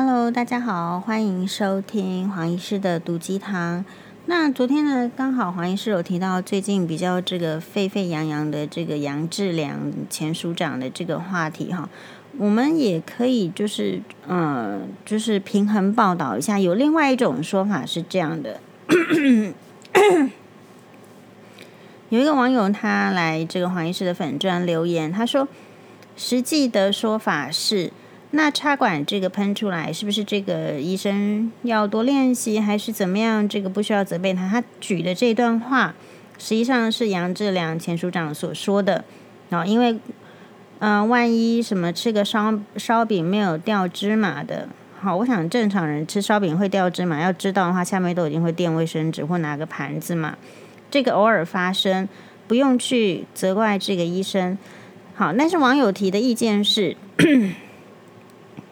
[0.00, 3.84] Hello，大家好，欢迎收听黄医师的毒鸡汤。
[4.26, 11.90] 那昨天呢，刚好黄医师有提到最近比较这个沸沸扬扬的这个杨志良前署长的这个话题哈，
[12.36, 16.60] 我们也可以就是呃，就是平衡报道一下。
[16.60, 18.60] 有另外一种说法是这样的，
[22.10, 25.48] 有一个网友他来这个黄医师的粉专留言，他说
[26.16, 27.92] 实际的说法是。
[28.32, 33.48] 那插管这个喷出来，是不是这个医生要多练习，还是怎么样？
[33.48, 34.46] 这个不需要责备他。
[34.46, 35.94] 他举的这段话，
[36.36, 39.02] 实际上是杨志良前署长所说的。
[39.48, 39.98] 啊，因为，
[40.80, 44.68] 嗯、万一什么吃个烧烧饼没有掉芝麻的，
[45.00, 50.36] 好，我想正常人吃烧饼会掉芝麻，要知道的话，下面都已经会垫卫生纸或拿个盘子嘛。
[50.90, 52.06] 这个偶尔发生，
[52.46, 54.58] 不用去责怪这个医生。
[55.14, 56.94] 好，但是网友提的意见是。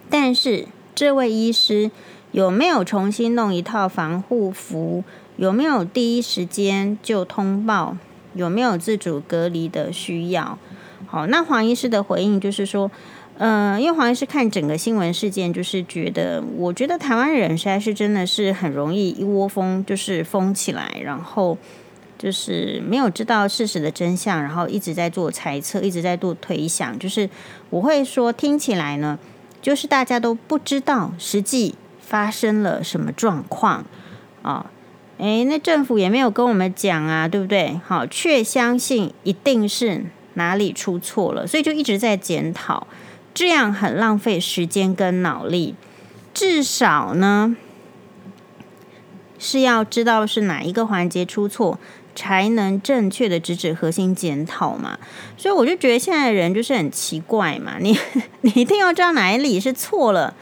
[0.08, 1.90] 但是这位医师
[2.32, 5.02] 有没有重新弄一套防护服？
[5.36, 7.96] 有没有第一时间就通报？
[8.34, 10.58] 有没有自主隔离的需要？
[11.06, 12.90] 好，那黄医师的回应就是说，
[13.38, 21.56] 呃，因为黄医师看整个新闻事件，就是觉得，我觉得台湾人实在是真的是很容易一窝蜂就是疯起来，然后
[22.18, 27.28] 就是没有知道事实的真相，然后一直在做猜测，一直在做推想，就是
[27.70, 29.18] 我会说听起来呢。
[29.66, 33.84] 就是大家都不知道实际发生了什么状况
[34.42, 34.70] 啊？
[35.18, 37.80] 诶，那政府也没有跟我们讲啊，对不对？
[37.84, 42.86] 好，却相信一定是哪里出错了，所以就一直在检讨，
[43.34, 45.74] 这样很浪费时间跟脑力。
[46.32, 47.56] 至少呢，
[49.36, 51.80] 是要知道是哪一个环节出错。
[52.16, 54.98] 才能正确的直指核心检讨嘛，
[55.36, 57.96] 所以我就觉得现在的人就是很奇怪嘛，你
[58.40, 60.34] 你一定要知道哪里是错了，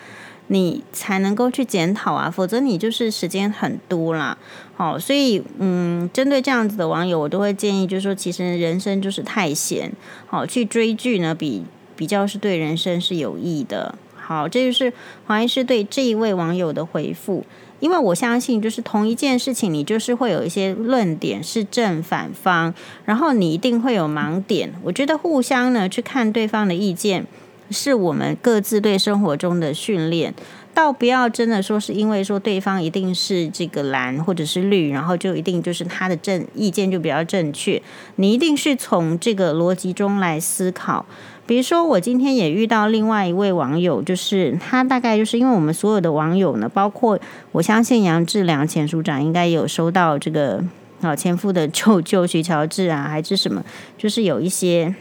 [0.47, 4.39] 你才能够去检讨啊，否则你就是时间很多啦。
[4.77, 9.93] 好，所以嗯，针对这样子的网友，我都会建议，就是说，其实人生就是太闲，
[10.27, 11.65] 好，去追剧呢，比
[11.97, 13.95] 比较是对人生是有益的。
[14.27, 14.91] 好，这就是
[15.27, 17.45] 黄医师对这一位网友的回复。
[17.81, 22.73] 因为我相信，就是同一件事情，你就是会有一些论点是正反方，
[23.05, 24.73] 然后你一定会有盲点。
[24.85, 27.27] 我觉得互相呢去看对方的意见，
[27.71, 30.33] 是我们各自对生活中的训练。
[30.73, 37.81] 倒不要真的说是因为说对方一定是这个蓝或者是绿，然后就一定就是他的正意见就比较正确。
[38.17, 41.05] 你一定是从这个逻辑中来思考。
[41.47, 47.19] 比如说，我今天也遇到另外一位网友，就是他大概就是因为我们所有的网友呢，包括
[47.53, 50.65] 我相信杨志良前署长应该有收到这个
[51.03, 53.63] 啊前夫的舅舅徐乔治啊，还是什么，
[53.99, 54.95] 就是有一些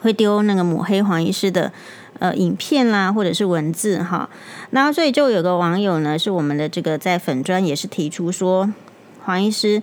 [0.00, 1.72] 会丢那个抹黑黄医师的
[2.18, 4.28] 呃影片啦，或者是文字哈，
[4.70, 8.72] 然后所以就有个网友呢，是我们的这个在粉专也是提出说
[9.24, 9.82] 黄医师。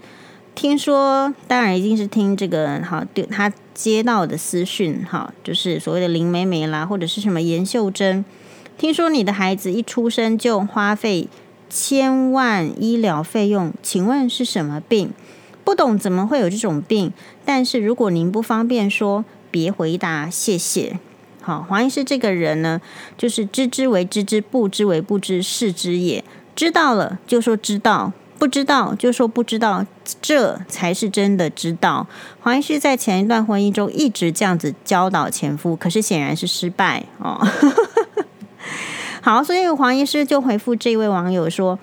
[0.55, 8.23] 听说，当然一定是听这个哈，对他接到的私讯哈，就是所谓的林美美啦，或者是什么严秀珍。
[8.77, 11.27] 听说你的孩子一出生就花费
[11.69, 15.11] 千万医疗费用，请问是什么病？
[15.63, 17.13] 不懂怎么会有这种病？
[17.45, 20.99] 但是如果您不方便说，别回答，谢谢。
[21.41, 22.81] 好，黄医师这个人呢，
[23.17, 26.23] 就是知之为知之，不知为不知，是知也。
[26.55, 28.11] 知道了就说知道。
[28.43, 29.85] 不知道就说不知道，
[30.21, 32.05] 这才是真的知道。
[32.41, 37.39] 黄医师在前一段婚姻中一直这样子教导前夫，可是显然是失败哦。
[39.23, 41.79] 好，所以黄医师就回复这位网友说：“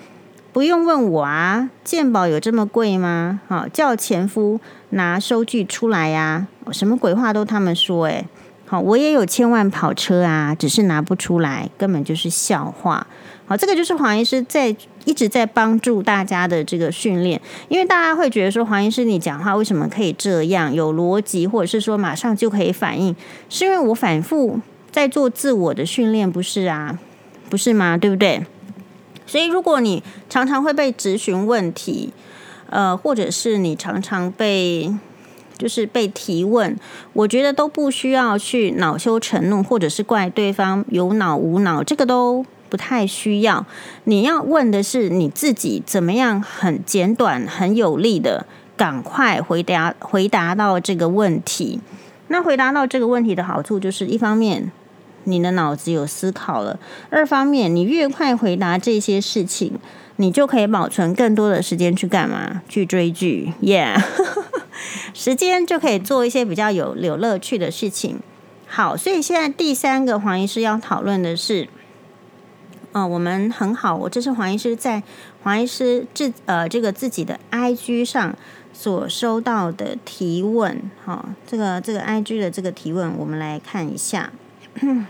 [0.53, 3.41] 不用问我啊，健保有这么贵吗？
[3.49, 4.61] 好，叫前夫
[4.91, 8.27] 拿收据出来呀，什么鬼话都他们说诶，
[8.67, 13.07] 好，我也有千万跑车啊，只是拿不出来，根本就是笑话。”
[13.49, 23.17] 好，这个就是黄医师在一直在帮助大家的这个训练，因为大家会觉得说，黄医师你讲话为什么可以这样有逻辑，或者是说马上就可以反应，
[23.49, 24.61] 是因为我反复
[24.91, 26.99] 在做自我的训练，不是啊，
[27.49, 27.97] 不是吗？
[27.97, 28.45] 对不对？
[29.27, 32.13] 所以如果你常常会被质询问题，
[32.69, 34.95] 呃，或者是你常常被
[35.57, 36.77] 就是被提问，
[37.15, 42.45] 我觉得都不需要去恼羞成怒，或者是怪对方有脑无脑，这个都。
[42.71, 43.67] 不太需要，
[44.05, 48.47] 你要问的是你自己怎么样很简短、很有力的
[48.77, 51.81] 赶快回答回答到这个问题。
[52.29, 54.71] 那回答到这个问题的好处就是，一方面
[55.25, 56.79] 你的脑子有思考了；
[57.11, 59.73] 二方面你越快回答这些事情，
[60.17, 62.63] 你就可以保存更多的时间去干嘛？
[62.69, 64.01] 去追剧，Yeah，
[65.13, 68.21] 时间就可以做一些比较有有乐趣的事情。
[68.69, 71.69] 好，所以现在第三个黄医师要讨论的是。
[72.93, 75.03] 呃，我们很好，我这是黄医师在
[75.43, 78.35] 黄医师自呃这个自己的 IG 上
[78.73, 84.33] 所收到的提问，哈、哦，这个这个 IG 的这个提问，我们来看一下。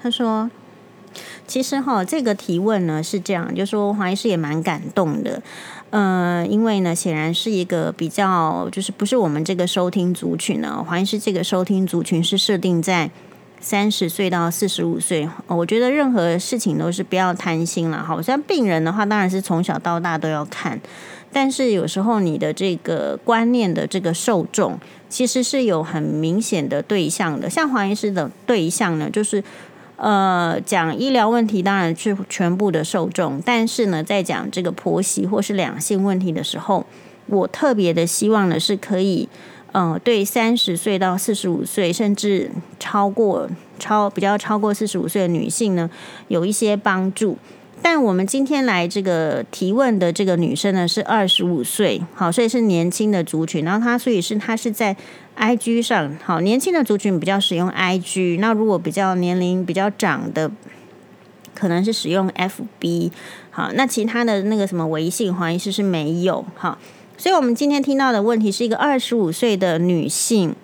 [0.00, 0.50] 他说
[1.46, 5.42] ：“其实哈，这个提问呢是这样，就说黄医师也蛮感动的。
[5.90, 10.84] 呃，因为呢，显然是一个比较，就是不是我们这个收听族群呢。
[10.86, 13.10] 黄医师这个收听族群是设定在
[13.58, 15.28] 三十岁到四十五岁。
[15.46, 18.02] 我觉得任何事情都是不要贪心了。
[18.02, 20.78] 好像病人的话，当然是从小到大都要看，
[21.32, 27.48] 但是有时候你的这个观念的这个受众，其实是有很明显的对象的。
[27.48, 29.42] 像黄医师的对象呢，就是。”
[29.98, 36.86] 呃，讲医疗问题当然是全部的受众，但是呢，在讲这个婆媳或是两性问题的时候，
[37.26, 39.28] 我特别的希望呢是可以，
[39.72, 42.48] 呃，对三十岁到四十五岁，甚至
[42.78, 43.50] 超过
[43.80, 45.90] 超比较超过四十五岁的女性呢，
[46.28, 47.36] 有一些帮助。
[47.80, 53.64] 但我们今天来这个提问的这个女生呢，是二十五岁，好，所以是年轻的族群。
[53.64, 54.96] 然后她，所以是她是在
[55.38, 58.40] IG 上，好，年轻的族群比较使用 IG。
[58.40, 60.50] 那如果比较年龄比较长的，
[61.54, 63.10] 可能是使用 FB。
[63.50, 66.44] 好，那其他的那个什么微信，黄医师是没有。
[66.54, 66.76] 好，
[67.16, 70.54] 所以我们今天听到的问题是一个二十五岁的女性，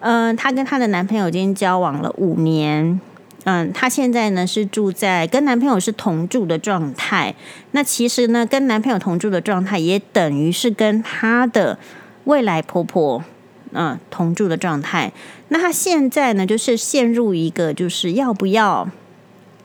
[0.00, 3.00] 嗯、她跟她的男朋友已经交往了五年。
[3.44, 7.34] 嗯，她现在呢是住在跟男朋友是同住的状态。
[7.72, 11.78] 那其实呢，跟男朋友同住的状态也等于是跟她的
[12.24, 13.24] 未来婆婆
[13.72, 15.12] 嗯同住的状态。
[15.48, 18.88] 那他现在呢，就是陷入一个就是要不要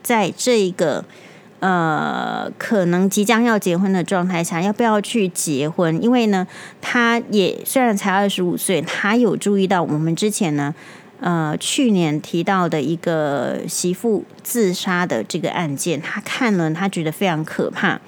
[0.02, 1.04] 在这个
[1.60, 6.02] 呃可能即将要结婚的状态下，要不要去结婚？
[6.02, 6.46] 因为呢，
[6.80, 10.74] 他也虽然才二十五岁，他有注意到我们之前呢。
[11.20, 18.00] 呃，去年提到的一个媳妇自杀的这个案件，他看了，他觉得非常可怕。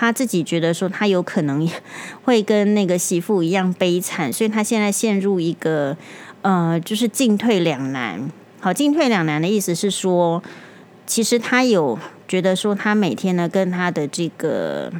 [0.00, 1.68] 他自己觉得说，他有可能
[2.24, 5.94] 会跟那个媳妇一样悲惨，所以他现在陷入一个
[6.40, 8.30] 呃，就是进退两难。
[8.60, 10.42] 好，进退两难的意思是说，
[11.06, 14.90] 其实他有觉得说，他每天呢跟他的这个。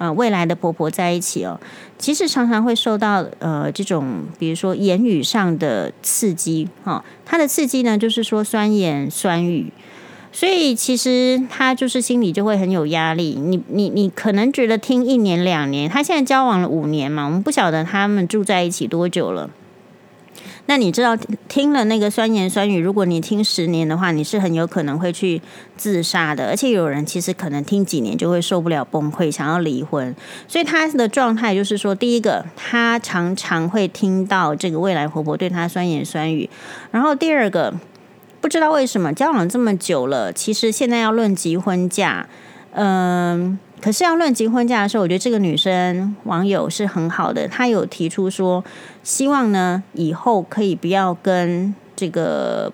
[0.00, 1.58] 呃，未来的婆婆在一起哦，
[1.98, 7.04] 其实常常会受到呃这种，比如说言语上的刺激哈、哦。
[7.26, 9.72] 他的刺激呢，就是说酸言酸语，
[10.30, 13.38] 所以其实他就是心里就会很有压力。
[13.40, 19.50] 你你你可能觉得听一年两年，他现在交往了五年嘛，我们不晓得他们住在一起多久了。
[20.66, 21.16] 那你知道
[21.48, 25.40] 听了那个酸言酸语，如果你听十年的话，你是很有可能会去
[25.78, 26.48] 自杀的。
[26.48, 30.14] 而且有人其实可能听几年就会受不了崩溃，想要离婚。
[30.46, 36.46] 所以他的状态就是说，第一个，他常常会听到这个未来婆婆对他酸言酸语；
[36.90, 37.72] 然后第二个，
[38.48, 42.26] 不知道为什么交往这么久了，其实现在要论及婚嫁，
[42.72, 43.58] 嗯。
[43.82, 48.64] 可是要论及婚嫁的时候，我觉得这个女生网友是很好的，她有提出说，
[49.02, 52.72] 希望呢以后可以不要跟这个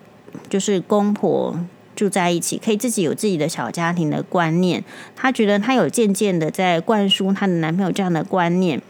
[0.48, 1.58] 就是公婆
[1.96, 4.84] 住在一起，可以自己有自己的小家庭的观念。
[5.16, 8.80] 她觉得她有渐渐的在灌输她的男朋友这样的观念，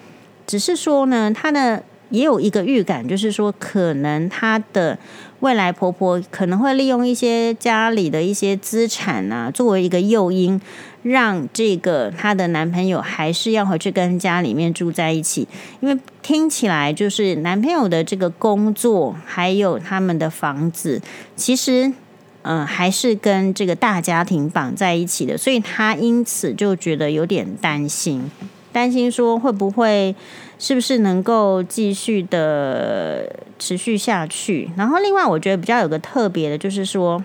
[0.46, 4.96] 只是说呢，她的也有一个预感，就是说可能她的
[5.44, 10.58] 未来婆婆可能会利用一些家里的一些资产啊，作为一个诱因。
[11.02, 15.46] 让这个她的男朋友还是要回去跟家里面住在一起，
[15.80, 21.02] 因为听起来就是男朋友的这个工作还有他们的房子，
[21.36, 21.92] 其实
[22.40, 28.30] 嗯、还是跟这个大家庭绑在一起的，所以她因此就觉得有点担心，
[28.74, 30.14] 担心说会不会
[30.58, 34.70] 是不是能够继续的持续下去。
[34.76, 37.24] 然后另外我觉得比较有个特别的就是说。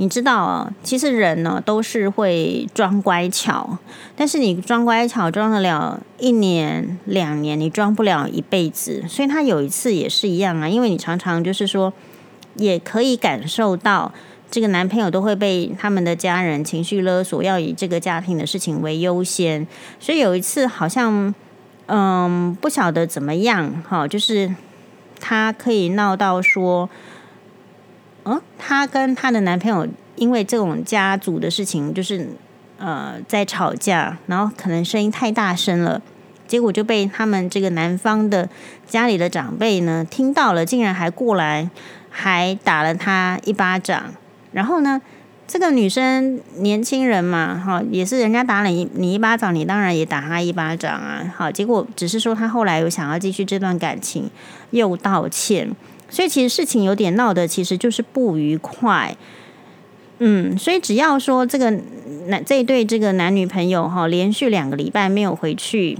[0.00, 3.78] 你知道啊，其实人呢都是会装乖巧，
[4.14, 9.02] 但是你装乖巧装得了一年两年，你装不了一辈子。
[9.08, 11.92] 所以他有一次也是一样啊，因为你常常就是说，
[12.54, 14.12] 也可以感受到
[14.50, 19.66] 这个男朋友都会被他们的家人情绪勒索，要以这个家庭的事情为优先。
[20.00, 21.34] 所以有一次好像，
[21.86, 24.54] 嗯，不晓得怎么样，哈，就是
[25.20, 26.88] 他可以闹到说。
[28.24, 32.28] 嗯，她跟她的男朋友因为这种家族的事情，就是
[32.76, 36.02] 呃在吵架，然后可能声音太大声了，
[36.46, 38.46] 结果就被他们这个男方的
[38.86, 41.70] 家里的长辈呢听到了，竟然还过来
[42.10, 44.12] 还打了她一巴掌。
[44.52, 45.00] 然后呢，
[45.46, 54.30] 这个女生年轻人嘛，哈，也是人家打了你你一巴掌，你当然也打她一巴掌啊，好，结果只是说她后来有想要继续这段感情，
[54.70, 55.74] 又道歉，
[56.10, 59.16] 所以其实事情有点闹的，其实就是不愉快，
[60.18, 61.70] 嗯，所以只要说这个
[62.26, 65.96] 男这一对这个男女朋友哈，连续两个礼拜没有回去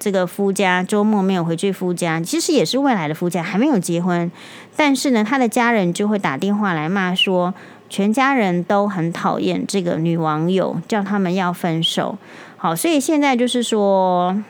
[0.00, 4.28] 这个夫家，周末没有回去夫家，其实也是未来的夫家，还没有结婚，
[4.74, 7.54] 但是呢，他的家人就会打电话来骂说。
[7.88, 12.18] 全家人都很讨厌这个女网友，叫他们要分手。
[12.56, 14.42] 好，所以现在就是说，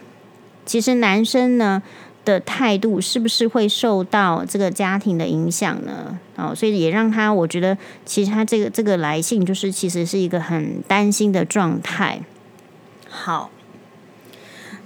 [0.66, 1.82] 其实男生呢
[2.24, 6.18] 的态度是不是会受到这个家庭的影响呢？
[6.36, 12.20] 哦，所以也让他，我觉得其实他这个这个来信就是其实是一个很担心的状态。
[13.08, 13.50] 好，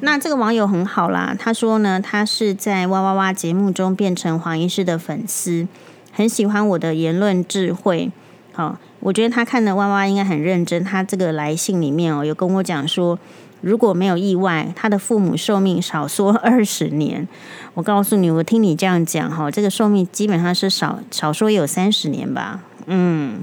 [0.01, 5.67] 那这个网友很好啦，他说呢，他是在哇哇哇节目中变成黄医师的粉丝，
[6.11, 8.11] 很喜欢我的言论智慧。
[8.53, 10.85] 好，我觉得他看的哇哇应该很认真。
[10.85, 13.19] 他这个来信里面哦，有跟我讲说，
[13.63, 17.27] 如果没有意外，他的父母寿命少说二十年。
[17.75, 22.61] 我告诉你，我听你这样讲哈，这个寿命基本上是少少说有三十年吧。
[22.85, 23.43] 嗯，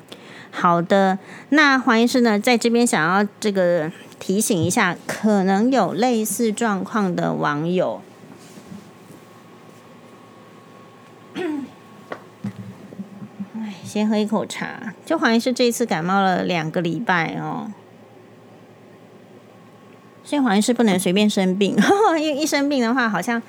[0.51, 1.17] 好的。
[1.49, 8.01] 那黄医师呢，在这边想要这个提醒一下，可能有类似状况的网友。
[13.89, 17.71] 先喝一口茶，就好像是这一次感冒了两个礼拜哦，
[20.23, 21.75] 所以好像是不能随便生病，
[22.21, 23.41] 因为一生病的话，好像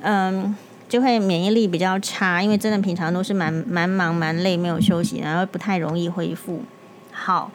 [0.00, 0.56] 嗯
[0.88, 6.62] 就会免疫力比较差，因为真的平常都是蛮蛮忙蛮累，没有休息，然后不太容易恢复。
[7.10, 7.52] 好，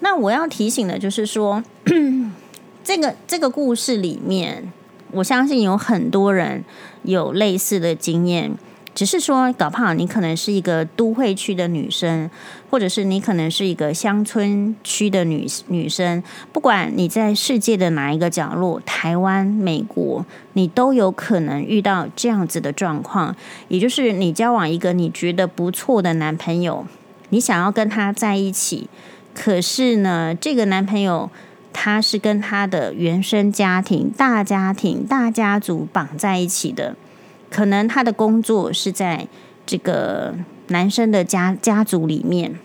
[0.00, 1.64] 那我要提醒的就是说，
[2.84, 4.70] 这个这个故事里面，
[5.12, 6.62] 我相信有很多人
[7.04, 8.52] 有类似的经验。
[8.94, 12.30] 只是说，搞不好你可能是一个都会区的女生，
[12.70, 16.22] 或者是你可能是一个乡村区的女女生。
[16.52, 23.34] 不管你在世界的哪一个角落，台湾、美国，你都有可能遇到这样子的状况。
[23.66, 26.86] 也就是你交往一个你觉得不错的男朋友，
[27.30, 28.88] 你想要跟他在一起，
[29.34, 31.28] 可是呢，这个男朋友
[31.72, 36.94] 他是跟他的原生家庭、大家庭、大家族绑在一起的。
[37.54, 39.28] 可能他的工作是在
[39.64, 40.34] 这个
[40.66, 42.58] 男生的家家族里面，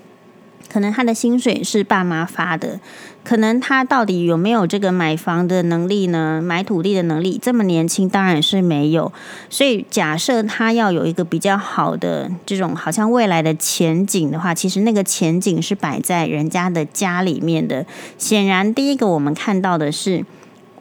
[0.67, 2.79] 可能他的薪水是爸妈发的，
[3.23, 6.41] 可能他到底有没有这个买房的能力呢？
[6.43, 7.39] 买土地的能力？
[7.39, 9.13] 这么年轻当然是没有。
[9.47, 17.85] 所以假设他要有一个比较好的这种好像未来的前景的话，其实那个前景是摆在人家的家里面的。
[18.17, 20.25] 显然，第一个我们看到的是，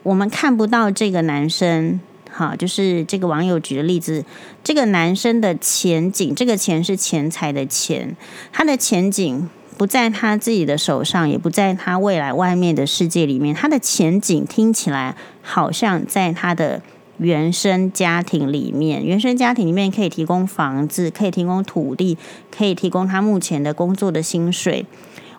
[0.02, 2.00] 我们看不到这个男生。
[2.38, 4.25] 好，就是这个网友举的例子，
[4.62, 8.16] 这个男生的前景，这个钱是钱财的钱，
[8.52, 16.80] 他的前景不在他自己的手上，也不在他未来外面的世界里面，他的前景听起来好像在他的
[17.16, 22.16] 原生家庭里面，原生家庭里面可以提供房子，可以提供土地，
[22.57, 24.87] 可以提供他目前的工作的薪水。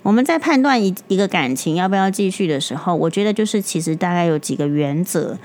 [0.03, 5.37] 我们在判断一一个感情要不要继续的时候，我觉得就是其实大概有几个原则，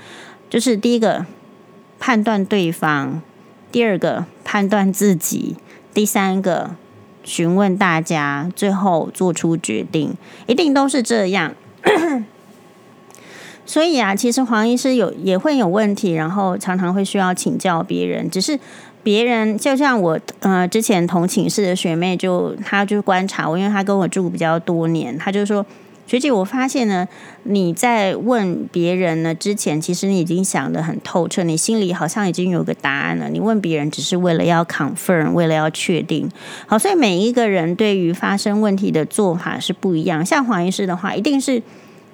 [0.49, 1.25] 就是第一个。
[2.05, 3.19] 判断对方，
[3.71, 5.55] 第二个判断自己，
[5.91, 6.75] 第三个
[7.23, 10.13] 询问大家，最后做出决定，
[10.45, 11.55] 一定都是这样。
[13.65, 18.29] 所以啊，其实黄医师有也会有问题，然后常常会需要请教别人。
[18.29, 18.59] 只是
[19.01, 25.65] 别人就像我呃之前同寝室的学妹就，她就观察我，因为她跟我住比较多年，她就说。
[26.07, 27.07] 学姐，我发现呢，
[27.43, 33.27] 你在问别人呢之前，其实你已经想得很透彻，你心里好像已经有个答案了。
[33.29, 36.29] 你问别人只是为了要 confirm，为了要确定。
[36.67, 40.25] 好，所以每一个人对于发生问题的做法是不一样。
[40.25, 41.63] 像黄医师的话，一定是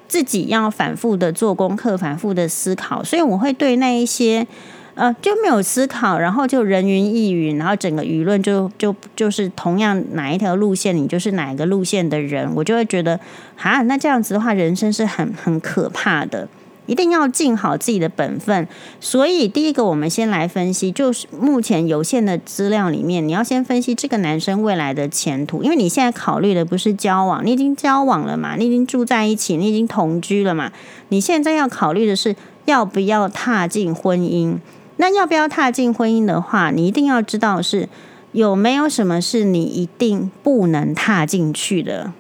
[0.08, 3.04] 自己要反复的做功课，反复的思考。
[3.04, 4.48] 所以我会对那一些。
[4.94, 13.20] 呃，就没有思考，然后就人云亦云，然后整个舆论就就就是同样哪一条路线，你就是哪一个路线的人，我就会觉得，
[13.58, 16.48] 啊，那这样子的话，人生是很很可怕的，
[16.88, 18.68] 一定要尽好自己的本分。
[19.00, 30.72] 所以，第一个，我们先来分析，就是目前有限的资料里面，你要先分析这个男生未来的前途，因为你现在考虑的不是交往，你已经交往了嘛，你已经住在一起，你已经同居了嘛，
[31.08, 34.58] 你现在要考虑的是要不要踏进婚姻。
[35.02, 37.90] 那要不要踏进婚姻的话，你一定要知道是
[38.34, 42.14] 有没有什么是你一定不能踏进去的。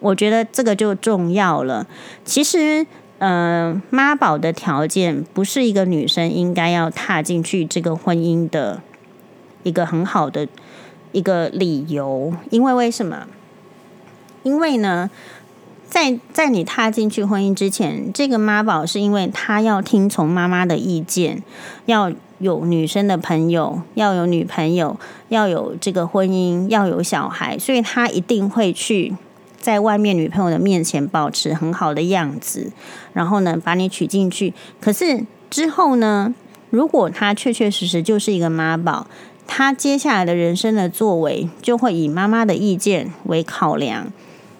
[0.00, 1.86] 我觉得这个就重要了。
[2.24, 2.84] 其实，
[3.18, 8.82] 呃，妈宝的条件不是一个女生应该要踏进去这个婚姻的
[9.62, 10.48] 一个很好的
[11.12, 12.34] 一个理由。
[12.50, 13.28] 因为为什么？
[14.42, 15.08] 因为呢，
[15.86, 21.44] 在在你踏进去婚姻之前，这个妈宝是因为她要听从妈妈的意见，
[21.86, 24.98] 要有女生的朋友，要有女朋友，
[25.28, 29.14] 要有这个婚姻，要有小孩，所以他一定会去
[29.60, 32.72] 在外面女朋友的面前保持很好的样子，
[33.12, 34.52] 然后呢，把你娶进去。
[34.80, 36.34] 可是之后呢，
[36.70, 39.06] 如果他确确实实就是一个妈宝，
[39.46, 44.12] 他接下来的人生的作为就会以妈妈的意见为考量。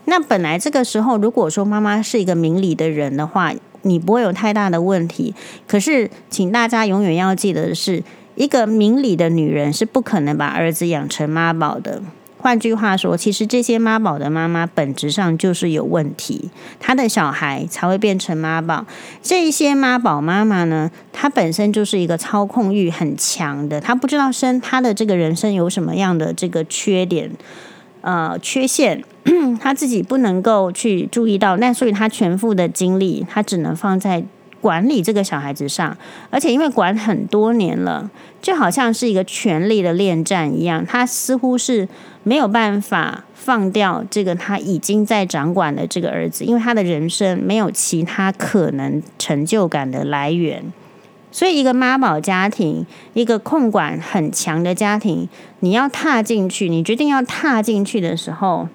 [0.06, 3.52] 那本来这个时候，如果说妈妈是一个明理的人的话，
[3.84, 5.34] 你不会有太大的问题。
[5.66, 8.02] 可是，请大家永远要记得的是，
[8.34, 12.02] 一个明理的女人是不可能把儿子养成妈宝的。
[12.36, 18.84] 换句话说，其实这些妈宝的妈妈本质上就是有问题，她的小孩才会变成妈宝。
[19.22, 27.30] 这些妈宝妈妈呢，她本身就是一个操控欲很强的，她不知道生她的这个人生有什么样的这个缺点，
[28.04, 29.02] 呃，缺陷，
[29.58, 34.24] 他自己不能够去注意到，那所以他全副的精力，他只能放在。
[34.64, 35.94] 管理这个小孩子上，
[36.30, 41.86] 而且因为管很多年了，就好像是一个权力的恋战一样，他似乎是
[42.22, 50.72] 没有办法放掉这个他已经在掌管的这个儿子，因为他的人生没有其他可能成就感的来源。
[51.34, 58.68] 所以，一个妈宝家庭，一个控管很强的家庭，你要踏进去，你决定要踏进去的时候。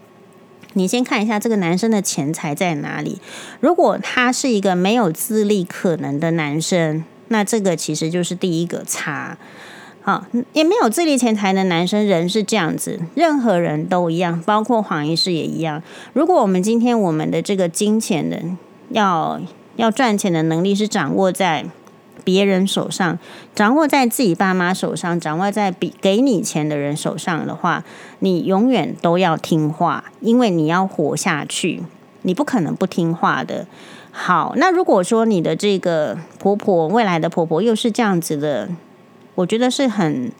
[0.73, 3.21] 你先看一下这个男生的钱财在哪里。
[3.61, 9.37] 如果他是一个没有自立可能的男生，那这个其实就是第一个差。
[10.01, 15.81] 好，也没有自立钱财的男生，人是这样子，任何人都一样，包括黄医师也一样。
[16.11, 18.41] 如果我们今天我们的这个金钱的
[18.89, 19.39] 要
[19.77, 21.65] 要赚钱的能力是掌握在。
[22.23, 23.17] 别人手上，
[23.55, 27.83] 掌握在自己爸妈手上，掌握在比给你钱的人手上的话，
[28.19, 31.83] 你永远都要听话，因为你要活下去，
[32.21, 33.65] 你不可能不听话的。
[34.11, 38.69] 好，那如果说你的这个婆婆，未来的婆婆又是这样子的，
[39.35, 40.31] 我觉得是很。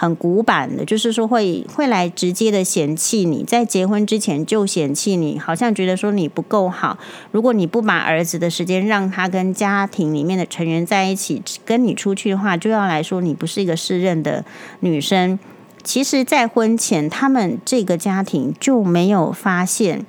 [0.00, 6.96] 很古板的，就是说会会来直接的嫌弃你，在结婚之前就嫌弃你，好像觉得说你不够好。
[7.32, 14.44] 如果你不把儿子的时间让他跟家庭里面的成员在一起，跟你出去的话，就要来说你不是一个适任的
[14.78, 15.36] 女生。
[15.82, 20.06] 其实，在婚前，他们这个家庭就没有发现。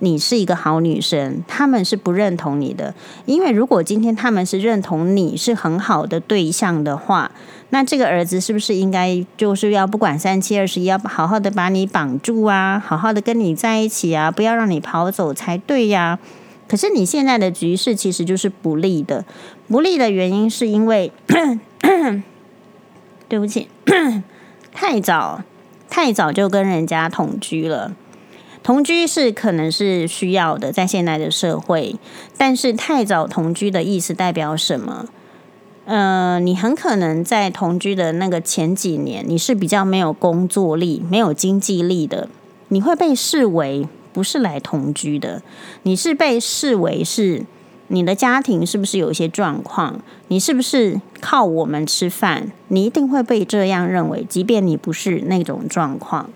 [0.00, 2.94] 你是一个好女生，他们是不认同你的。
[3.24, 7.30] 因为如果今天他们是认同你是很好的对象的话，
[7.70, 16.18] 那这个儿子是不是应该就是要不管三七二十一，要好好的把你绑住啊，好好的跟你在一起啊，不要让你跑走才对呀。
[16.68, 19.24] 可是你现在的局势其实就是不利的，
[19.68, 21.12] 不利的原因是因为，
[23.28, 23.68] 对不起，
[24.74, 25.42] 太早
[25.88, 27.92] 太早就跟人家同居了。
[28.66, 31.94] 同居是可能是需要的，在现在的社会，
[32.36, 35.06] 但是太早同居的意思代表什么？
[35.84, 42.28] 呃，你很可能在同居的那个前几年，你是比较没有工作力、没有经济力的，
[42.66, 45.42] 你会被视为不是来同居的，
[45.84, 47.44] 你是被视为是
[47.86, 50.00] 你的家庭是不是有一些状况？
[50.26, 52.50] 你是不是靠我们吃饭？
[52.66, 56.28] 你一定会被这样认为，即便你不是那种状况。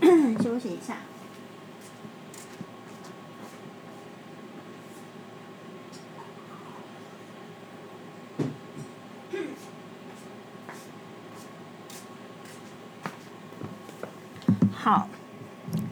[0.42, 0.96] 休息一下。
[14.86, 15.08] 好，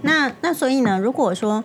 [0.02, 1.64] 那那所以呢，如果说，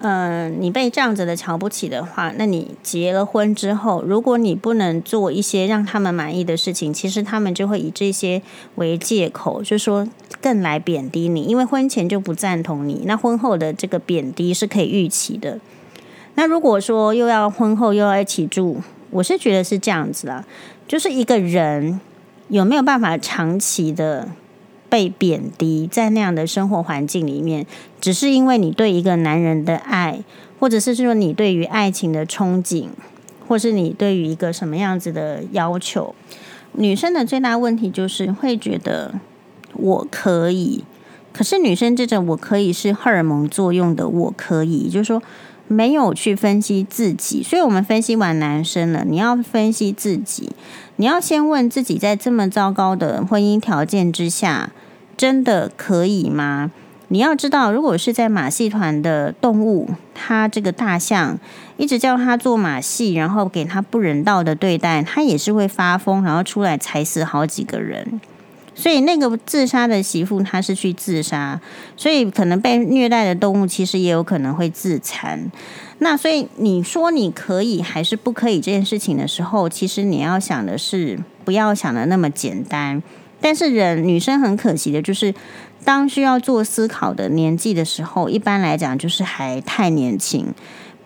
[0.00, 8.42] 呃，你被这样子的瞧不起的话，那你结了婚之后，如果你不能做一些让他们满意的事情，其实他们就会以这些
[8.74, 10.08] 为借口，就说
[10.40, 15.60] 更来贬低你，因为婚前就不赞同你，那婚后的这个贬低是可以预期的。
[16.34, 20.44] 那如果说又要婚后又要一起住，我是觉得是这样子啦，
[20.88, 22.00] 就是一个人
[22.48, 24.30] 有没有办法长期的。
[24.94, 27.66] 被贬低，在那样的生活环境里面，
[28.00, 30.22] 只是因为你对一个男人的爱，
[30.60, 32.86] 或者是说你对于爱情的憧憬，
[33.48, 36.14] 或是你对于一个什么样子的要求。
[36.74, 39.14] 女生的最大问题就是会觉得
[39.72, 40.84] 我可以，
[41.32, 45.20] 可是女生这种我可以是荷尔蒙作用的我可以，就是说
[45.66, 47.42] 没有去分析自己。
[47.42, 50.52] 所以我们分析完男生了，你要分析自己，
[50.94, 54.70] 你要先问自己，在这么糟糕的婚姻条件之下。
[55.16, 56.70] 真的可以吗？
[57.08, 61.38] 你要知道，如果是在马戏团的动物，它这个大象
[61.76, 68.20] 一直叫它做马戏，然后给它不人道的对待，它也是会发疯，然后出来踩死好几个人。
[68.74, 71.60] 所以那个自杀的媳妇，她是去自杀，
[71.96, 75.52] 所以可能被虐待的动物其实也有可能会自残。
[75.98, 83.00] 那所以你说你可以还是不可以这件事情的时候，其实你要想的是不要想的那么简单。
[83.44, 85.34] 但是人女生很可惜的就是，
[85.84, 90.46] 当需要做思考的年纪的时候，一般来讲就是还太年轻。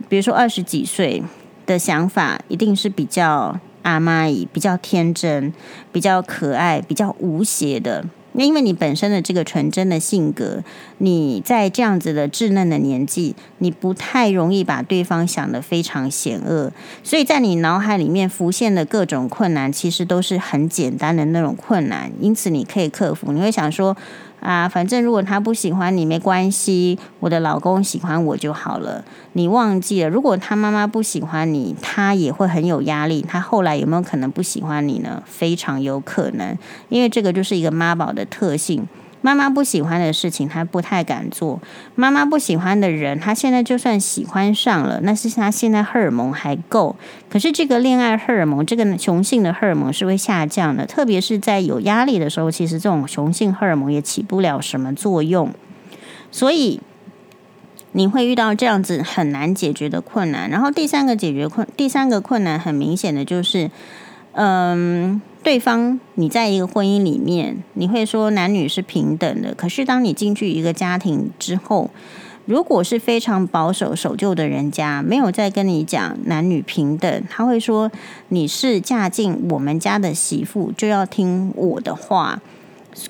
[0.09, 1.21] 比如说二十几岁
[1.67, 5.53] 的想法，一定是比较阿妈姨、比较天真、
[5.91, 8.05] 比较可爱、比较无邪的。
[8.39, 10.63] 那因为你本身的这个纯真的性格，
[10.99, 16.73] 你在这样子的稚嫩的年纪，你不太容易把对方想得非常险恶，
[17.03, 23.33] 所以在你脑海里面浮现的各种困难，其实都是很简单的那种困难，因此你可以克服。
[23.33, 23.97] 你会想说。
[24.41, 29.05] 啊，反正如果他不喜欢你没关系，我的老公喜欢我就好了。
[29.33, 33.21] 你忘记了，如果他妈妈不喜欢你，他也会很有压力。
[33.21, 35.23] 他后来有没有可能不喜欢你呢？
[35.27, 36.57] 非常有可能，
[36.89, 38.87] 因为这个就是一个妈宝的特性。
[39.21, 41.61] 妈妈不喜欢的事情，他不太敢做。
[41.97, 46.95] 妈妈不喜欢的人，他现在就算喜欢上了，那是他现在荷尔蒙还够。
[47.29, 55.53] 可是这个恋爱荷尔蒙，这个雄性的荷尔蒙是会下降的，特别是在有压力的时候，其实这种雄性荷尔蒙也起不了什么作用。
[56.31, 56.81] 所以
[57.93, 60.49] 你会遇到这样子很难解决的困难。
[60.49, 63.71] 然后第三个解决困，第三个困难很明显的就是，
[64.33, 65.21] 嗯。
[65.49, 69.55] 对方，你在一个婚姻里面，你会说男女是平等的。
[69.55, 71.89] 可是当你进去一个家庭之后，
[72.45, 77.91] 如果是非常保守守旧的人家，没有再跟你讲男女平等，他会说
[78.29, 82.43] 你是嫁进我们家的媳妇，就要听我的话。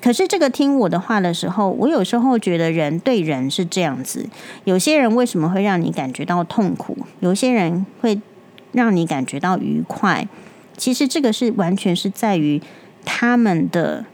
[0.01, 4.25] 可是这个听我的话的时候，我有时候觉得人对人是这样子，
[4.63, 6.97] 有些人为什么会让你感觉到痛苦？
[7.19, 8.21] 有些人会
[8.71, 10.25] 让你感觉到愉快。
[10.79, 12.61] 其实这个是完全是在于
[13.03, 14.05] 他们的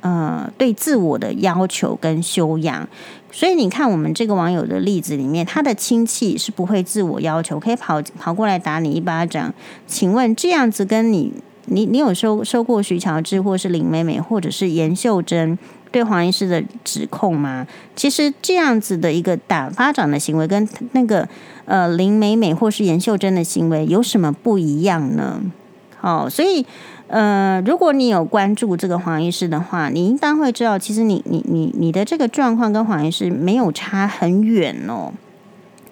[0.00, 2.88] 呃对自我的要求跟修养，
[3.30, 9.54] 所以你看我们这个网友的例子里面，他的亲戚是不会自我要求，可以跑跑过来打你一巴掌。
[9.86, 11.32] 请问这样子跟你
[11.66, 15.56] 你你有收收过徐乔治或是林美美或者是颜秀珍
[15.92, 17.66] 对黄医师的指控吗？
[17.94, 21.28] 其实这样子的一个打巴掌的行为，跟那个
[21.64, 25.40] 呃林美美或是颜秀珍的行为有什么不一样呢？
[26.02, 26.66] 哦，所以，
[27.06, 35.12] 呃，如果你有关注这个黄医师的话，你应当会知道，其实你、你、你、你的这个状况跟黄医师没有差很远哦。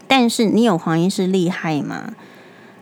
[0.07, 2.12] 但是你有黄医师厉害吗？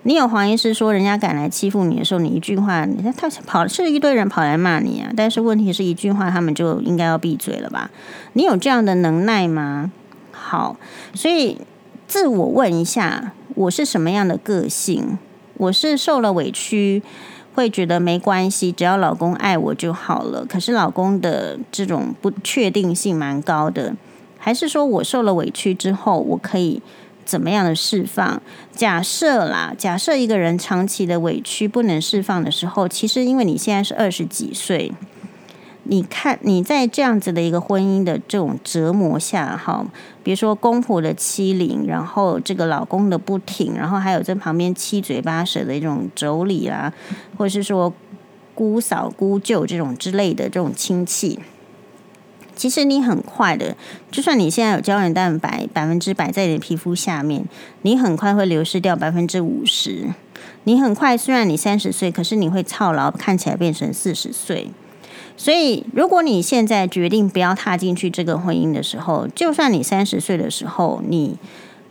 [0.05, 5.13] 你有黄医师说人家敢来欺负你的时候，你一句话，你看他跑是一堆人跑来骂你啊。
[5.15, 7.91] 但是问题是一句话，他们就应该要闭嘴了吧？
[8.33, 9.93] 你有这样的能耐吗？
[10.33, 10.79] 好，
[11.13, 11.59] 所以
[12.07, 15.19] 自我问一下，我是什么样的个性？
[15.59, 17.03] 我是受了委屈，
[17.55, 20.47] 会觉得没关系，只要老公爱我就好了。
[20.47, 23.95] 可是老公的这种不确定性蛮高的，
[24.39, 26.81] 还是说我受了委屈之后，我可以
[27.25, 28.41] 怎么样的释放？
[28.73, 34.93] 假设啦，假设一个人长期的委屈不能释放的时候，其实因为你现在是二十几岁。
[35.91, 39.87] 你看，你在这样子的一个婚姻的这种折磨下，哈，
[40.23, 46.93] 比如说公婆的欺凌，然后这个老公的不挺，然后还有在旁边七嘴八舌的一种妯娌啊，
[47.39, 47.91] 或者是说
[48.55, 51.39] 姑嫂、姑舅这种之类的这种亲戚，
[52.55, 53.75] 其实你很快的，
[54.11, 57.47] 就算你现在有胶原蛋白百分之百在你的皮肤下面，
[57.81, 60.09] 你很快会流失掉百分之五十。
[60.65, 64.69] 你很快，虽然你三十岁，可是你会操劳，看起来变成四十岁。
[65.41, 71.39] 所以，如果你现在决定不要踏进去这个婚姻的时候，就算你三十岁的时候，你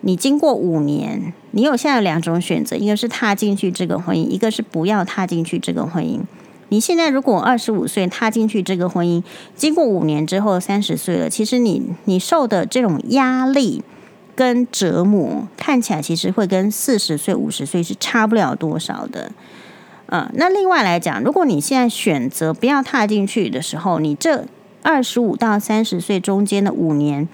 [0.02, 6.20] 你经过五年，你有现在有两种选择，一个是踏进去这个婚姻，一个是不要踏进去这个婚姻。
[6.68, 9.24] 你现在如果二十五岁踏进去这个婚姻，
[9.56, 13.82] 经过五年之后三十岁了，其实你你受的这种压力
[14.36, 19.32] 跟折磨，看起来其实会跟四十岁、五十岁是差不了多少的。
[20.10, 24.46] 嗯，那另外来讲，如果你现在选择不要踏进去的时候，你这
[24.82, 27.28] 二十五到三十岁中间的五年，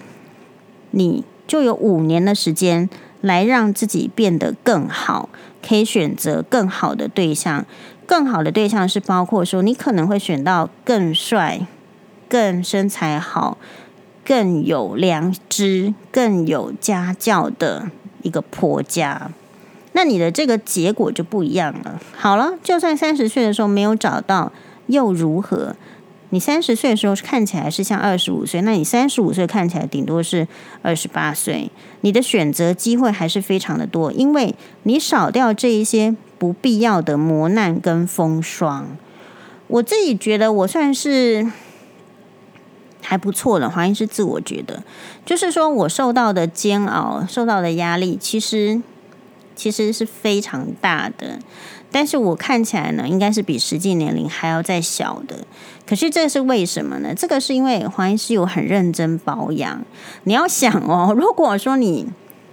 [0.90, 5.28] 你就有五年的时间来让自己变得更好，
[5.64, 7.64] 可以选择更好的对象。
[8.06, 11.66] 更好的对象是包括说，你可能会选到更帅、
[12.28, 13.56] 更身材好、
[14.24, 17.90] 更有良知、更有家教的
[18.22, 19.30] 一个婆家。
[19.96, 22.00] 那你的这个结果就不一样了。
[22.16, 24.52] 好了，就算三十岁的时候没有找到，
[24.88, 25.74] 又如何？
[26.30, 30.48] 你三十岁的时候看起来是像二十五岁，那你三十五岁看起来顶多是
[30.82, 31.70] 二十八岁。
[32.00, 38.96] 你的选择机会还是非常的多，因为你少掉这一些不必要的磨难跟风霜。
[39.68, 41.46] 我自己觉得我算是
[43.00, 44.82] 还不错的，黄医师自我觉得，
[45.24, 48.82] 就是说我受到的煎熬、受到的压力，其实
[49.54, 51.38] 其实是非常大的。
[51.90, 55.46] 但是我看起来呢，应该是比实际年龄还要再小的。
[55.86, 57.14] 可是这是为什么呢？
[57.14, 59.84] 这个是因为黄医师有很认真保养。
[60.24, 62.06] 你要想哦， 如果说你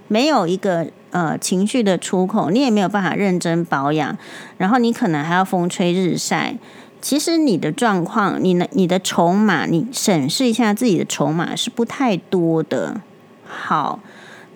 [0.08, 4.16] 没有一个呃情绪的出口，你也没有办法认真保养，
[4.58, 6.56] 然后你可能还要风吹日晒。
[7.02, 13.02] 其实你的状况，你的你的筹码，你审视一下自己的筹码是不太多的。
[13.48, 14.00] 好，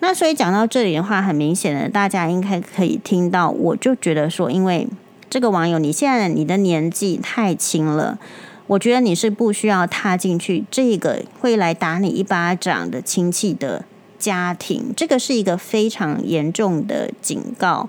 [0.00, 4.86] 那所以讲到这里的话，很明显的，大家应该可以听到，我就觉得说，因为
[5.28, 8.18] 这个网友，你现在你的年纪太轻了，
[8.66, 13.84] 我觉得你是不需要踏进去这个会来打你一巴掌的亲戚的
[14.18, 17.88] 家庭，这个是一个非常严重的警告。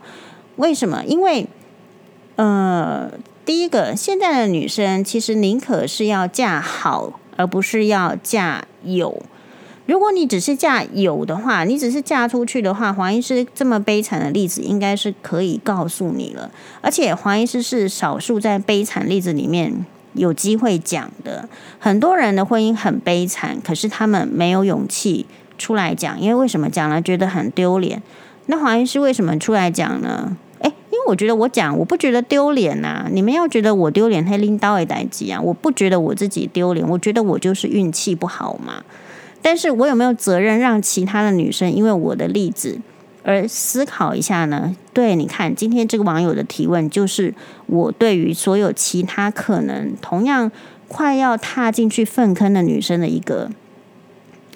[0.55, 1.03] 为什么？
[1.05, 1.47] 因为，
[2.35, 3.11] 呃。
[3.45, 9.23] 第一个，现在的女生其实宁可是要嫁好，而不是要嫁有。
[9.87, 16.51] 如果你只是嫁有的话，你只是嫁出去的话，黄医师这么悲惨的例子应该是可以告诉你了。
[16.81, 21.47] 而且黄医师是少数在悲惨例子里面有机会讲的。
[21.79, 25.25] 很多人的婚姻很悲惨，可是他们没有勇气
[25.57, 28.03] 出来讲，因为为什么讲了觉得很丢脸？
[28.47, 30.35] 那黄医师为什么出来讲呢？
[30.59, 33.07] 诶，因为我觉得我讲，我不觉得丢脸呐。
[33.09, 35.39] 你们要觉得我丢脸，黑拎刀也代机啊。
[35.39, 38.83] 我不觉得我自己丢脸，我觉得我就是运气不好嘛。
[39.47, 42.77] 但是我有没有责任让其他的女生因为我的例子
[43.23, 44.75] 而思考一下呢？
[44.91, 47.33] 对，你看今天这个网友的提问，就是
[47.67, 50.51] 我对于所有其他可能同样
[50.89, 53.49] 快要踏进去粪坑的女生的一个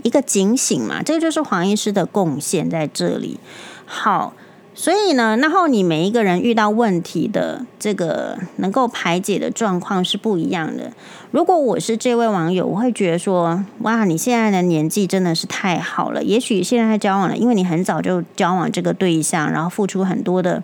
[0.03, 1.01] 一个警醒嘛。
[1.01, 3.39] 这个就是黄医师的贡献在这里。
[3.85, 4.33] 好。
[4.73, 10.91] 所以呢，然后你每一个人遇到问题的这个能够排解的状况是不一样的。
[11.31, 16.23] 如果我是这位网友，我会觉得说：哇，你现在的年纪真的是太好了。
[16.23, 20.63] 也许现在交往了，因为你很早就交往这个对象，然后付出很多的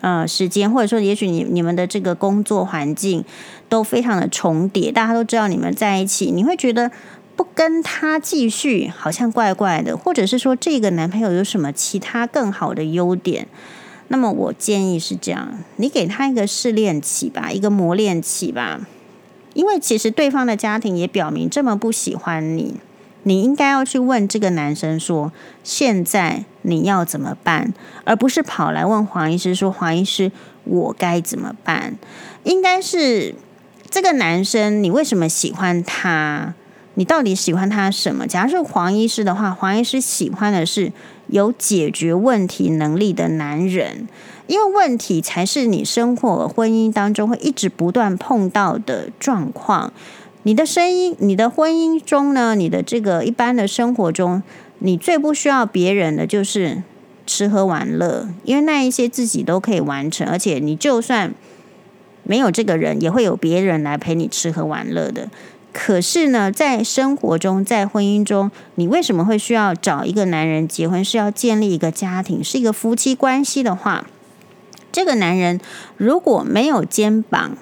[0.00, 3.24] 呃时间，或者说，也许你你们的这个工作环境
[3.68, 6.90] 都非常的重叠，大家都知道你们在一起，你会觉得。
[7.34, 13.46] 不跟他继续，好像怪怪的，或者是说这个男朋友有什么其他更好的优点？
[14.08, 18.86] 那么我建议是这样，你给他一个试炼期吧，一个磨练期吧。
[19.54, 22.76] 因为其实对方的家庭也表明这么不喜欢你，
[23.22, 25.32] 你应该要去问这个男生说，
[25.64, 27.72] 现在你要怎么办，
[28.04, 30.30] 而不是跑来问黄医师说，黄医师，
[30.64, 31.96] 我该怎么办？
[32.44, 33.34] 应该是
[33.88, 36.54] 这个男生，你为什么喜欢他？
[36.94, 38.26] 你到底喜欢他什么？
[38.26, 40.92] 假如是黄医师的话，黄医师喜欢的是
[41.28, 44.06] 有解决问题能力的男人，
[44.46, 49.92] 因为问题才是你生活婚姻当中会一直不断碰到的状况。
[50.42, 54.42] 你的声音，你的婚姻中呢，你的这个一般的生活中，
[54.80, 56.82] 你最不需要别人的就是
[57.24, 61.32] 吃喝玩乐，因为那一些自己都可以完成，而且你就算
[62.24, 65.30] 没有这个人，也会有别人来陪你吃喝玩乐的。
[65.72, 71.02] 可是呢，在生活中，在婚姻中，你为什么会需要找一个男人结婚？
[71.02, 74.06] 是要建立一个家庭，是一个夫妻关系的话，
[74.92, 75.58] 这个男人
[75.96, 77.56] 如果没有肩膀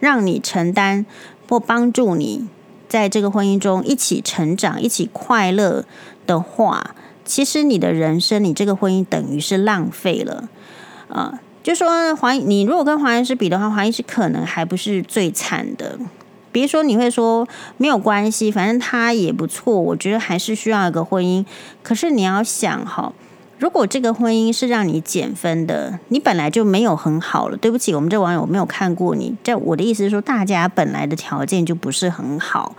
[0.00, 1.06] 让你承担
[1.48, 2.48] 或帮助你
[2.88, 5.84] 在这个婚姻中一起成长、一起快乐
[6.26, 10.48] 的话，其实你的人生，你这个婚姻等于是浪费了。
[11.08, 15.96] 啊、就说黄，你如果跟黄医师比的话，黄医师可能还不是最惨的。
[16.56, 19.78] 比如说你会说没有关系，反正他也不错。
[19.78, 21.44] 我觉得还是需要一个婚姻。
[21.82, 23.12] 可是你要想哈，
[23.58, 27.58] 如果这个婚姻是让你减分的，你本来就没有很好了。
[27.58, 29.36] 对不起，我们这网友没有看过你。
[29.44, 32.74] 这我的意思是说，大家本来的条件就不是很好，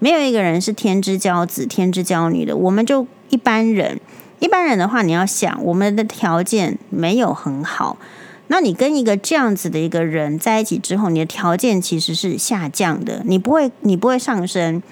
[0.00, 2.56] 没有一个人是天之骄子、天之骄女的。
[2.56, 4.00] 我们就一般人，
[4.40, 7.96] 一般人的话，你要想，我们的条件没有很好。
[8.52, 14.82] 那你跟一个这样子的一个人在一起之后，你的条件其实是下降的，你不会，你不会上升。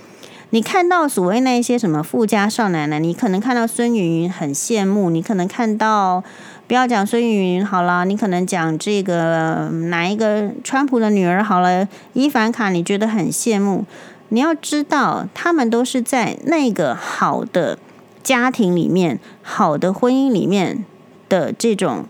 [0.50, 6.22] 你看到所谓那些什么富家少奶奶，你可能看到孙云云很羡慕，你可能看到，
[6.68, 13.84] 不要讲孙云云好了，你可能讲这个哪一个川普的女儿好了，伊凡卡，你觉得很羡慕。
[14.28, 17.76] 你要知道，他们都是在那个好的
[18.22, 20.84] 家庭里面、好的婚姻里面
[21.28, 22.04] 的这种。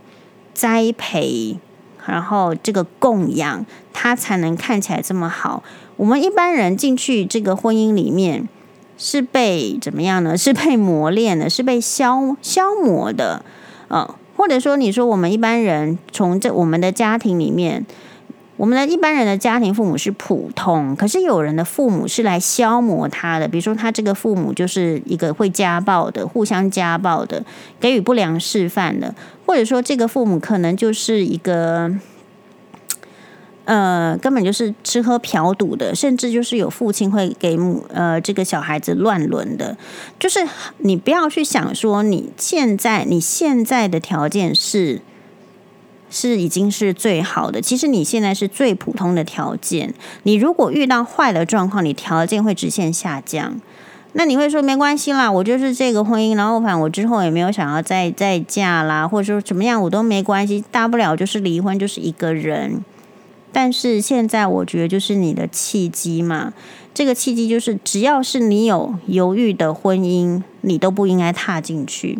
[0.58, 1.56] 栽培，
[2.04, 5.62] 然后这个供养，他才能看起来这么好。
[5.96, 8.48] 我们一般人进去这个婚姻里面，
[8.98, 10.36] 是被怎么样呢？
[10.36, 13.44] 是被磨练的，是被消消磨的，
[13.86, 17.86] 呃，或者说你说我们一般人从这我们的家庭里面，
[18.56, 23.46] 我们的一般人的家庭父母是普通，可是有人的父母是来消磨他的。
[23.46, 27.44] 比如说，他这个父母就是一个会家暴的，互相家暴的，
[27.78, 29.14] 给予不良示范的，
[29.48, 31.90] 或者说这个父母可能就是一个，
[33.64, 39.78] 呃，根本就是吃喝嫖赌的，甚至就是有父亲会给母呃这个小孩子乱伦的。
[40.18, 40.46] 就是
[40.80, 45.00] 你不要去想说你现在你现在的条件是。
[46.10, 47.60] 是已经是最好的。
[47.60, 49.92] 其实你现在是最普通的条件。
[50.22, 53.60] 你如果遇到坏的状况，你条件会直线下降。
[54.18, 62.84] 那你会说没关系啦，我就是这个婚姻，然后反正我之后也没有想要再再嫁啦，或者说怎么样，我都没关系，大不了就是离婚，就是一个人。
[63.52, 66.52] 但是现在我觉得就是你的契机嘛，
[66.92, 72.18] 这个契机就是只要是你有犹豫的婚姻，你都不应该踏进去。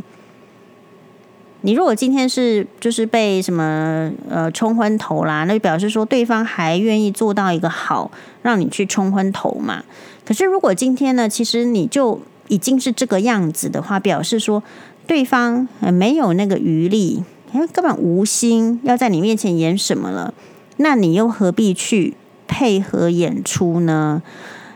[1.63, 9.83] 你如果今天是就是被什么呃冲昏头啦，那就表示说对方还愿意做到一个好，让你去冲昏头嘛。
[10.29, 14.63] 可是如果今天呢，其实你就已经是这个样子的话，表示说
[15.07, 17.25] 对方没有那个余力，
[17.73, 20.35] 根本无心要在你面前演什么了，
[20.77, 22.13] 那你又何必去
[22.47, 24.23] 配合演出呢？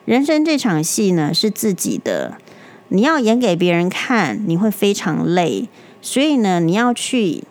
[0.07, 2.39] 人生这场戏呢是自己的，
[2.89, 5.69] 你要演给别人看，你会非常累。
[6.01, 7.45] 所以呢，你要去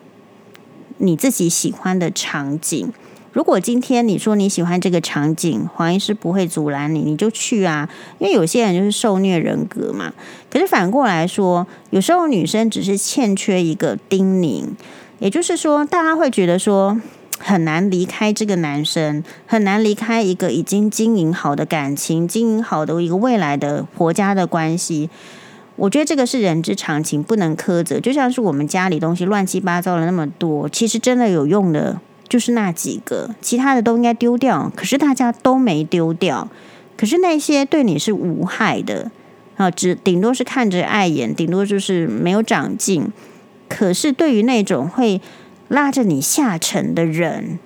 [0.98, 2.92] 你自己喜欢的场景。
[3.32, 7.88] 如果今天你说你喜欢这个场景，黄医师不会阻拦你，你就去啊。
[8.18, 10.12] 因为有些人就是受虐人格嘛。
[10.50, 14.66] 可是反过来说，有时候女生只是欠缺一个叮咛，
[15.18, 17.00] 也就是说，大家会觉得说
[17.38, 25.08] 很难离开这个男生，很难离开一个已经经营好的感情，经营好的一个未来的婆家的关系。
[25.76, 27.98] 我觉得这个是人之常情，不能苛责。
[27.98, 31.98] 就像是我们家里东西乱七八糟的那么多，其实真的有用的
[32.32, 34.72] 就是那几个，其他的都应该丢掉。
[34.74, 36.48] 可是大家都没丢掉，
[36.96, 39.10] 可是那些对你是无害的
[39.58, 43.12] 啊，只顶多是看着碍眼，顶多就是没有长进。
[43.68, 45.20] 可是对于那种会
[45.68, 47.58] 拉着你下沉的人，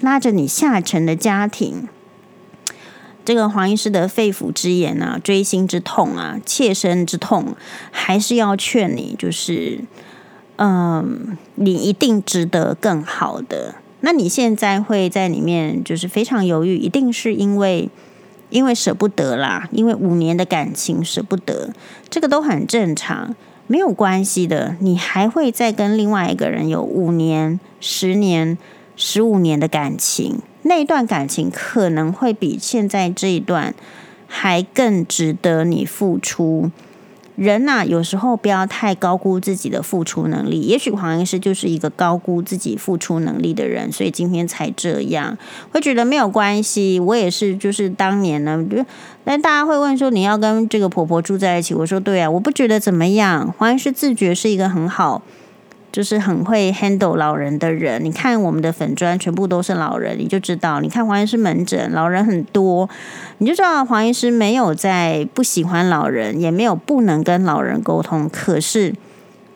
[0.00, 1.86] 拉着你下沉的家庭。
[3.26, 7.54] 这个黄医师的肺腑之言啊，锥心之痛啊，切身之痛，
[7.90, 9.80] 还是要劝你，就是，
[10.56, 13.74] 嗯，你一定值得更好的。
[14.04, 17.88] 那你现在会在里面就是非常犹豫，一定是因为
[18.50, 21.70] 因为舍不得啦，因为五年的感情舍不得，
[22.10, 23.34] 这个都很正常，
[23.66, 24.76] 没有关系的。
[24.80, 28.58] 你还会再跟另外一个人有五年、十年、
[28.94, 30.38] 十五年的感情。
[30.64, 33.74] 那一段感情可能会比现在这一段
[34.26, 36.70] 还更值得你付出。
[37.36, 40.60] 人呐、有时候不要太高估自己的付出能力。
[40.60, 45.36] 也许黄医师就是一个高估自己付出能力的人，所以今天才这样。
[45.72, 48.64] 会觉得没有关系，我也是，就是当年呢，
[49.24, 51.74] 但大家会问说，你要跟这个婆婆住在一起？
[51.74, 53.52] 我说对啊，我不觉得怎么样。
[53.58, 55.22] 黄医师自觉是一个很好。
[55.94, 60.80] 就是很会 handle 老人的人，你看我们的粉砖全部都是老人，你就知道。
[60.80, 62.90] 你看黄医师门诊老人很多，
[63.38, 68.28] 你就知道黄医师没有在不喜欢老人，也没有不能跟老人沟通。
[68.28, 68.92] 可是，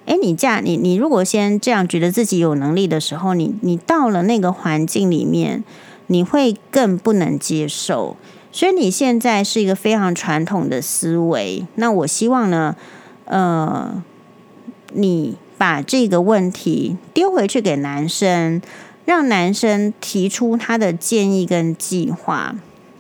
[0.07, 5.64] 诶，你这样，你你如果先这样觉得自己有能力的时候，你你到了那个环境里面，
[6.07, 8.16] 你会更不能接受。
[8.53, 11.66] 所以你现在是一个非常传统的思维。
[11.74, 12.77] 那我希望呢，
[13.24, 14.01] 呃，
[14.92, 15.37] 你。
[15.59, 18.62] 把这个问题丢回去给男生，
[19.05, 22.55] 让男生提出他的建议跟计划。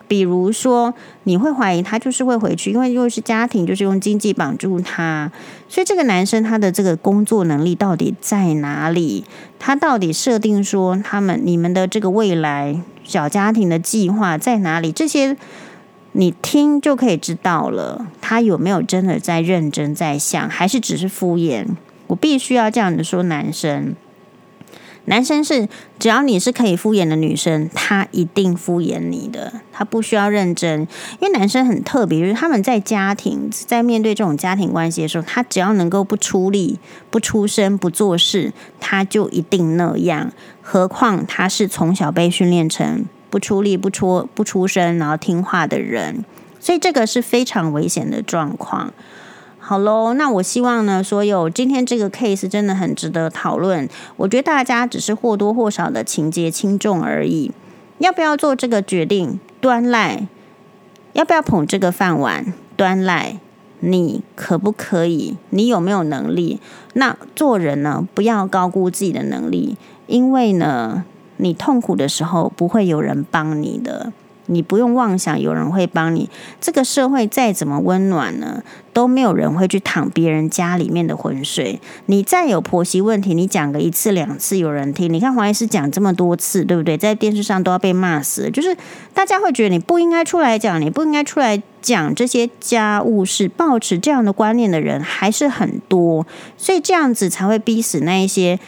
[0.06, 0.94] 比如说，
[1.24, 5.30] 你会怀疑他就是会回去，因为又是家庭，就是用经济绑住他。
[5.68, 9.24] 所以这个男生他的这个工作能力到底在哪里？
[9.58, 14.90] 他到底设定说他们你们的这个未来小家庭的计划在哪里？
[14.90, 15.36] 这些
[16.12, 18.06] 你听就可以知道了。
[18.22, 21.66] 他有没有真的在认真在想，还是只是敷衍？
[22.08, 23.94] 我必须要这样子说，男生，
[25.04, 25.68] 男生是
[25.98, 30.80] 只要你是可以敷衍的女生，他一定敷衍你的，他不需要认真，
[31.20, 36.78] 因为男生很特别，就是他们在家庭在面对这种家庭关系的时候，他只要能够不出力、
[37.10, 40.32] 不出声、不做事，他就一定那样。
[40.60, 46.24] 何况他是从小被训练成不出力、不出不出声，然后听话的人，
[46.60, 48.92] 所以这个是非常危险的状况。
[49.68, 53.86] 好喽，那我希望呢，所有今天这个 case 真的很值得讨论。
[54.16, 57.52] 我觉得大家只是或多或少的情节轻重而已。
[57.98, 59.38] 要不要做这个决定？
[59.60, 60.26] 端赖，
[61.12, 62.54] 要不要捧这个饭碗？
[62.78, 63.40] 端赖，
[63.80, 65.36] 你可不可以？
[65.50, 66.62] 你有没有能力？
[66.94, 71.04] 那做人呢，不要高估自己的能力，因为呢，
[71.36, 74.14] 你痛苦的时候不会有人帮你的。
[74.48, 76.28] 你不用妄想有人会帮你。
[76.60, 81.80] 这个社会再怎么温暖呢，都没有人会去淌别人家里面的浑水。
[82.06, 85.12] 你再有婆媳问题，你讲个一次两次有人听。
[85.12, 86.98] 你看黄医师讲这么多次，对不对？
[86.98, 88.50] 在电视上都要被骂死。
[88.50, 88.76] 就是
[89.14, 93.48] 大家会觉得你不应该出来讲，你不应该出来讲这些家务事。
[93.48, 96.26] 抱持这样的观念的人还是很多，
[96.56, 98.58] 所以这样子才会逼死那一些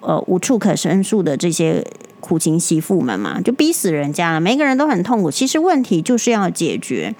[0.00, 1.86] 呃无处可申诉的这些。
[2.20, 4.40] 苦情媳妇们嘛，就逼死人家了。
[4.40, 5.30] 每个人都很痛苦。
[5.30, 7.14] 其实问题就是要解决。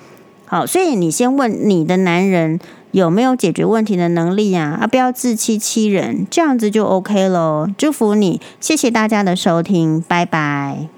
[0.46, 2.58] 好，所以你先问你的男人
[2.92, 4.78] 有没有解决问题的能力啊？
[4.80, 7.68] 啊，不要自欺欺人，这样子就 OK 喽。
[7.76, 10.97] 祝福你，谢谢大家的收听，拜拜。